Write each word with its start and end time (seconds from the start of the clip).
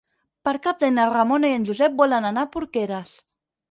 Per 0.47 0.53
Cap 0.63 0.79
d'Any 0.85 0.95
na 0.95 1.05
Ramona 1.13 1.53
i 1.53 1.59
en 1.61 1.69
Josep 1.71 2.03
volen 2.03 2.29
anar 2.35 2.51
a 2.51 2.55
Porqueres. 2.59 3.19